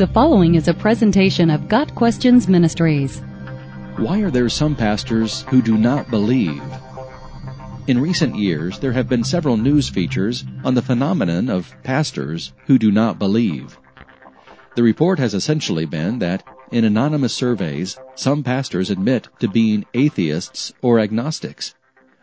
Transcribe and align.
The 0.00 0.06
following 0.06 0.54
is 0.54 0.66
a 0.66 0.72
presentation 0.72 1.50
of 1.50 1.68
Got 1.68 1.94
Questions 1.94 2.48
Ministries. 2.48 3.18
Why 3.98 4.20
are 4.20 4.30
there 4.30 4.48
some 4.48 4.74
pastors 4.74 5.42
who 5.50 5.60
do 5.60 5.76
not 5.76 6.08
believe? 6.08 6.62
In 7.86 8.00
recent 8.00 8.34
years, 8.34 8.78
there 8.78 8.92
have 8.92 9.10
been 9.10 9.22
several 9.22 9.58
news 9.58 9.90
features 9.90 10.46
on 10.64 10.72
the 10.72 10.80
phenomenon 10.80 11.50
of 11.50 11.74
pastors 11.82 12.54
who 12.64 12.78
do 12.78 12.90
not 12.90 13.18
believe. 13.18 13.78
The 14.74 14.82
report 14.82 15.18
has 15.18 15.34
essentially 15.34 15.84
been 15.84 16.18
that 16.20 16.44
in 16.72 16.86
anonymous 16.86 17.34
surveys, 17.34 17.98
some 18.14 18.42
pastors 18.42 18.88
admit 18.88 19.28
to 19.40 19.48
being 19.48 19.84
atheists 19.92 20.72
or 20.80 20.98
agnostics. 20.98 21.74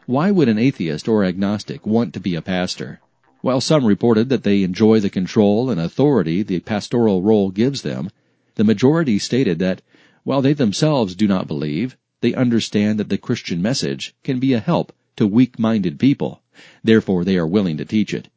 Why 0.07 0.31
would 0.31 0.49
an 0.49 0.57
atheist 0.57 1.07
or 1.07 1.23
agnostic 1.23 1.85
want 1.85 2.15
to 2.15 2.19
be 2.19 2.33
a 2.33 2.41
pastor? 2.41 3.01
While 3.47 3.61
some 3.61 3.85
reported 3.85 4.27
that 4.27 4.43
they 4.43 4.61
enjoy 4.61 4.99
the 4.99 5.09
control 5.09 5.69
and 5.69 5.79
authority 5.79 6.43
the 6.43 6.59
pastoral 6.59 7.21
role 7.21 7.49
gives 7.49 7.81
them, 7.81 8.09
the 8.55 8.65
majority 8.65 9.19
stated 9.19 9.57
that 9.59 9.81
while 10.25 10.41
they 10.41 10.51
themselves 10.51 11.15
do 11.15 11.29
not 11.29 11.47
believe, 11.47 11.95
they 12.19 12.33
understand 12.33 12.99
that 12.99 13.07
the 13.07 13.17
Christian 13.17 13.61
message 13.61 14.13
can 14.21 14.39
be 14.39 14.51
a 14.51 14.59
help 14.59 14.91
to 15.15 15.25
weak-minded 15.25 15.97
people. 15.97 16.41
Therefore, 16.83 17.23
they 17.23 17.37
are 17.37 17.47
willing 17.47 17.77
to 17.77 17.85
teach 17.85 18.13
it. 18.13 18.27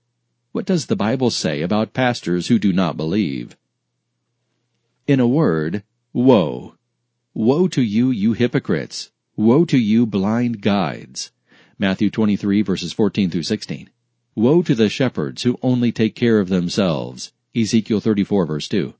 What 0.52 0.64
does 0.64 0.86
the 0.86 0.94
Bible 0.94 1.30
say 1.30 1.62
about 1.62 1.92
pastors 1.92 2.46
who 2.46 2.60
do 2.60 2.72
not 2.72 2.96
believe? 2.96 3.56
In 5.08 5.18
a 5.18 5.26
word, 5.26 5.82
woe. 6.12 6.76
Woe 7.34 7.66
to 7.66 7.82
you, 7.82 8.12
you 8.12 8.34
hypocrites. 8.34 9.10
Woe 9.34 9.64
to 9.64 9.76
you, 9.76 10.06
blind 10.06 10.60
guides. 10.60 11.32
Matthew 11.80 12.10
23 12.10 12.62
verses 12.62 12.92
14 12.92 13.28
through 13.28 13.42
16. 13.42 13.90
Woe 14.36 14.62
to 14.62 14.76
the 14.76 14.88
shepherds 14.88 15.42
who 15.42 15.58
only 15.60 15.90
take 15.90 16.14
care 16.14 16.38
of 16.38 16.48
themselves. 16.48 17.32
Ezekiel 17.54 17.98
34 17.98 18.46
verse 18.46 18.68
2. 18.68 18.94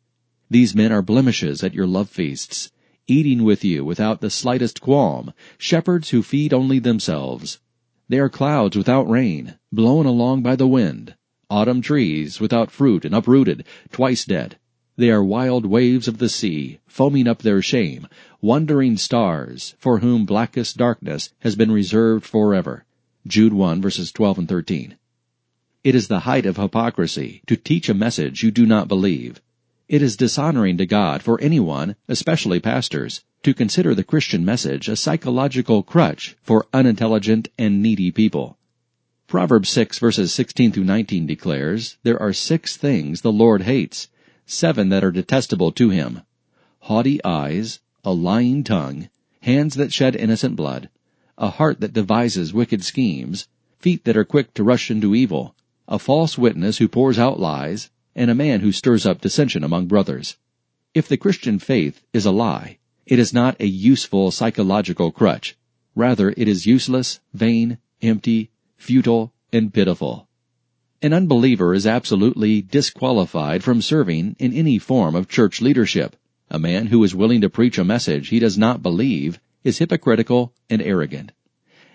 These 0.51 0.75
men 0.75 0.91
are 0.91 1.03
blemishes 1.03 1.63
at 1.63 1.73
your 1.73 1.87
love 1.87 2.09
feasts, 2.09 2.73
eating 3.07 3.45
with 3.45 3.63
you 3.65 3.85
without 3.85 4.21
the 4.21 4.29
slightest 4.29 4.81
qualm, 4.81 5.33
shepherds 5.57 6.11
who 6.11 6.25
feed 6.25 6.53
only 6.53 6.81
themselves. 6.81 7.61
They 8.09 8.19
are 8.19 8.29
clouds 8.29 8.77
without 8.77 9.09
rain, 9.09 9.55
blown 9.71 10.05
along 10.05 10.43
by 10.43 10.57
the 10.57 10.67
wind, 10.67 11.15
autumn 11.49 11.81
trees 11.81 12.41
without 12.41 12.73
fruit 12.73 13.05
and 13.05 13.15
uprooted, 13.15 13.63
twice 13.93 14.25
dead. 14.25 14.59
They 14.97 15.11
are 15.11 15.23
wild 15.23 15.65
waves 15.65 16.09
of 16.09 16.19
the 16.19 16.29
sea, 16.29 16.81
foaming 16.89 17.29
up 17.29 17.43
their 17.43 17.63
shame, 17.63 18.09
wandering 18.41 18.97
stars, 18.97 19.77
for 19.79 20.01
whom 20.01 20.27
blackest 20.27 20.77
darkness 20.77 21.33
has 21.39 21.55
been 21.55 21.71
reserved 21.71 22.27
forever. 22.27 22.85
Jude 23.29 23.53
1 23.53 23.81
verses 23.81 24.11
12 24.11 24.39
and 24.39 24.49
13. 24.49 24.97
It 25.83 25.95
is 25.95 26.09
the 26.09 26.21
height 26.21 26.45
of 26.45 26.59
hypocrisy 26.59 27.41
to 27.47 27.57
teach 27.57 27.89
a 27.89 27.95
message 27.95 28.43
you 28.43 28.51
do 28.51 28.67
not 28.67 28.87
believe. 28.87 29.41
It 29.89 30.03
is 30.03 30.15
dishonoring 30.15 30.77
to 30.77 30.85
God 30.85 31.23
for 31.23 31.41
anyone, 31.41 31.97
especially 32.07 32.61
pastors, 32.61 33.25
to 33.45 33.55
consider 33.55 33.95
the 33.95 34.05
Christian 34.05 34.45
message 34.45 34.91
a 34.91 34.97
psychological 34.97 35.83
crutch 35.83 36.37
for 36.43 36.67
unintelligent 36.75 37.49
and 37.57 37.81
needy 37.81 38.11
people. 38.11 38.59
Proverbs 39.27 39.71
6 39.71 39.99
verses 39.99 40.35
16 40.35 40.73
through 40.73 40.85
19 40.85 41.25
declares, 41.25 41.97
There 42.03 42.21
are 42.21 42.35
six 42.35 42.77
things 42.77 43.23
the 43.23 43.33
Lord 43.33 43.63
hates, 43.63 44.09
seven 44.45 44.91
that 44.91 45.03
are 45.03 45.11
detestable 45.11 45.73
to 45.73 45.89
him. 45.89 46.21
Haughty 46.81 47.25
eyes, 47.25 47.81
a 48.05 48.13
lying 48.13 48.65
tongue, 48.65 49.09
hands 49.41 49.77
that 49.77 49.95
shed 49.95 50.15
innocent 50.15 50.57
blood, 50.57 50.91
a 51.39 51.49
heart 51.49 51.81
that 51.81 51.95
devises 51.95 52.53
wicked 52.53 52.85
schemes, 52.85 53.49
feet 53.79 54.05
that 54.05 54.19
are 54.19 54.27
quick 54.27 54.53
to 54.53 54.63
rush 54.63 54.91
into 54.91 55.15
evil, 55.15 55.55
a 55.91 55.99
false 55.99 56.39
witness 56.39 56.79
who 56.79 56.87
pours 56.87 57.19
out 57.19 57.41
lies, 57.41 57.91
and 58.15 58.31
a 58.31 58.35
man 58.35 58.61
who 58.61 58.71
stirs 58.71 59.05
up 59.05 59.21
dissension 59.21 59.65
among 59.65 59.87
brothers. 59.87 60.37
If 60.95 61.09
the 61.09 61.17
Christian 61.17 61.59
faith 61.59 62.05
is 62.13 62.25
a 62.25 62.31
lie, 62.31 62.79
it 63.07 63.19
is 63.19 63.35
not 63.35 63.57
a 63.59 63.67
useful 63.67 64.31
psychological 64.31 65.11
crutch. 65.11 65.57
Rather, 65.97 66.31
it 66.37 66.47
is 66.47 66.65
useless, 66.65 67.19
vain, 67.35 67.79
empty, 68.01 68.51
futile, 68.77 69.33
and 69.53 69.75
pitiful. 69.75 70.29
An 71.03 71.13
unbeliever 71.13 71.75
is 71.75 71.89
absolutely 71.89 72.63
disqualified 72.63 73.65
from 73.65 73.83
serving 73.83 74.37
in 74.39 74.53
any 74.53 74.79
form 74.79 75.17
of 75.17 75.29
church 75.29 75.61
leadership. 75.61 76.15
A 76.51 76.61
man 76.61 76.87
who 76.87 77.03
is 77.03 77.17
willing 77.17 77.41
to 77.41 77.51
preach 77.51 77.79
a 77.79 77.85
message 77.85 78.29
he 78.29 78.39
does 78.39 78.57
not 78.57 78.81
believe 78.81 79.41
is 79.65 79.79
hypocritical 79.79 80.53
and 80.69 80.81
arrogant. 80.81 81.33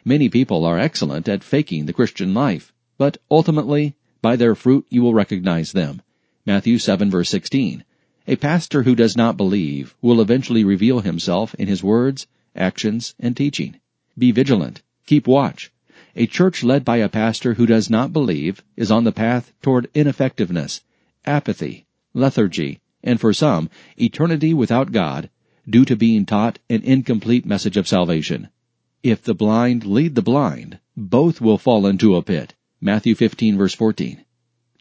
Many 0.04 0.28
people 0.28 0.66
are 0.66 0.78
excellent 0.78 1.30
at 1.30 1.46
faking 1.46 1.86
the 1.86 1.94
Christian 1.94 2.34
life 2.34 2.74
but 2.98 3.18
ultimately, 3.30 3.96
by 4.22 4.36
their 4.36 4.56
fruit 4.56 4.86
you 4.90 5.02
will 5.02 5.14
recognize 5.14 5.72
them. 5.72 6.02
Matthew 6.46 6.78
7 6.78 7.10
verse 7.12 7.30
16. 7.30 7.84
A 8.28 8.36
pastor 8.36 8.84
who 8.84 8.96
does 8.96 9.16
not 9.16 9.38
believe 9.38 9.96
will 10.02 10.20
eventually 10.20 10.64
reveal 10.64 11.02
himself 11.02 11.54
in 11.56 11.68
his 11.68 11.84
words, 11.84 12.26
actions, 12.56 13.14
and 13.20 13.38
teaching. 13.38 13.76
Be 14.18 14.32
vigilant. 14.32 14.82
Keep 15.06 15.28
watch. 15.28 15.72
A 16.16 16.26
church 16.26 16.64
led 16.64 16.86
by 16.86 16.98
a 16.98 17.10
pastor 17.10 17.56
who 17.56 17.66
does 17.66 17.90
not 17.90 18.14
believe 18.14 18.64
is 18.78 18.90
on 18.90 19.04
the 19.04 19.12
path 19.12 19.52
toward 19.62 19.90
ineffectiveness, 19.94 20.82
apathy, 21.26 21.86
lethargy, 22.14 22.80
and 23.04 23.20
for 23.20 23.34
some, 23.34 23.70
eternity 23.98 24.54
without 24.54 24.92
God, 24.92 25.30
due 25.70 25.86
to 25.86 25.96
being 25.96 26.26
taught 26.26 26.60
an 26.70 26.82
incomplete 26.84 27.46
message 27.46 27.78
of 27.78 27.88
salvation. 27.88 28.48
If 29.04 29.22
the 29.22 29.36
blind 29.36 29.86
lead 29.86 30.16
the 30.16 30.22
blind, 30.22 30.80
both 30.96 31.42
will 31.42 31.58
fall 31.58 31.86
into 31.86 32.16
a 32.16 32.24
pit. 32.24 32.56
Matthew 32.86 33.16
15 33.16 33.58
verse 33.58 33.74
14. 33.74 34.24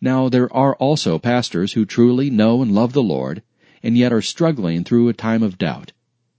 Now 0.03 0.29
there 0.29 0.55
are 0.55 0.77
also 0.77 1.19
pastors 1.19 1.73
who 1.73 1.87
truly 1.87 2.29
know 2.29 2.61
and 2.61 2.71
love 2.71 2.93
the 2.93 3.03
Lord, 3.03 3.43
and 3.83 3.97
yet 3.97 4.13
are 4.13 4.21
struggling 4.21 4.85
through 4.85 5.09
a 5.09 5.15
time 5.15 5.43
of 5.43 5.57
doubt. 5.57 5.93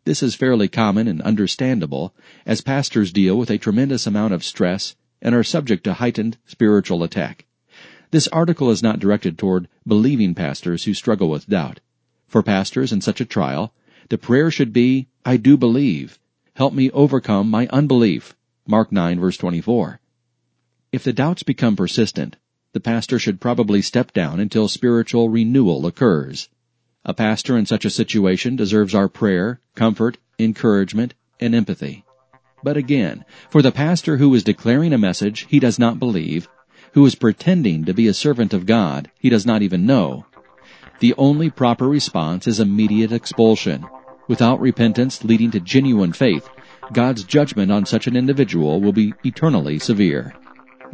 This 0.04 0.22
is 0.22 0.36
fairly 0.36 0.68
common 0.68 1.08
and 1.08 1.24
understandable, 1.24 2.14
as 2.46 2.62
pastors 2.62 3.12
deal 3.12 3.36
with 3.36 3.50
a 3.50 3.58
tremendous 3.58 4.06
amount 4.06 4.36
of 4.36 4.44
stress 4.44 4.96
and 5.24 5.34
are 5.34 5.44
subject 5.44 5.84
to 5.86 5.94
heightened 5.94 6.38
spiritual 6.46 7.02
attack. 7.02 7.46
This 8.12 8.28
article 8.28 8.70
is 8.70 8.84
not 8.84 9.00
directed 9.00 9.36
toward 9.36 9.68
believing 9.88 10.36
pastors 10.36 10.84
who 10.84 10.94
struggle 10.94 11.32
with 11.32 11.50
doubt. 11.50 11.80
For 12.28 12.44
pastors 12.44 12.94
in 12.94 13.02
such 13.02 13.20
a 13.20 13.26
trial, 13.26 13.74
the 14.10 14.20
prayer 14.20 14.52
should 14.52 14.72
be, 14.72 15.08
I 15.26 15.38
do 15.38 15.58
believe. 15.58 16.20
Help 16.54 16.76
me 16.76 16.92
overcome 16.92 17.50
my 17.50 17.66
unbelief. 17.72 18.36
Mark 18.68 18.92
9 18.92 19.20
verse 19.20 19.38
24. 19.38 20.00
If 20.96 21.04
the 21.04 21.12
doubts 21.12 21.44
become 21.44 21.76
persistent, 21.76 22.38
the 22.72 22.80
pastor 22.80 23.20
should 23.20 23.42
probably 23.42 23.82
step 23.82 24.14
down 24.14 24.40
until 24.40 24.70
spiritual 24.70 25.28
renewal 25.28 25.86
occurs. 25.86 26.48
A 27.04 27.14
pastor 27.14 27.58
in 27.58 27.66
such 27.66 27.84
a 27.84 27.90
situation 27.90 28.56
deserves 28.56 28.96
our 28.96 29.10
prayer, 29.10 29.60
comfort, 29.76 30.18
encouragement, 30.40 31.14
and 31.38 31.54
empathy. 31.54 32.06
But 32.64 32.78
again, 32.78 33.26
for 33.50 33.62
the 33.62 33.74
pastor 33.74 34.16
who 34.16 34.34
is 34.36 34.46
declaring 34.46 34.94
a 34.94 34.98
message 34.98 35.48
he 35.50 35.60
does 35.60 35.78
not 35.78 36.00
believe, 36.00 36.48
who 36.94 37.06
is 37.06 37.16
pretending 37.16 37.84
to 37.84 37.94
be 37.94 38.08
a 38.08 38.14
servant 38.14 38.54
of 38.54 38.66
God 38.66 39.12
he 39.20 39.30
does 39.30 39.46
not 39.46 39.62
even 39.62 39.86
know, 39.86 40.26
the 41.02 41.14
only 41.18 41.50
proper 41.50 41.90
response 41.90 42.48
is 42.48 42.62
immediate 42.62 43.12
expulsion. 43.12 43.86
Without 44.30 44.62
repentance 44.62 45.26
leading 45.26 45.52
to 45.52 45.60
genuine 45.60 46.14
faith, 46.14 46.48
God's 46.94 47.26
judgment 47.26 47.70
on 47.70 47.86
such 47.86 48.08
an 48.08 48.16
individual 48.16 48.80
will 48.80 48.94
be 48.94 49.14
eternally 49.26 49.78
severe. 49.78 50.34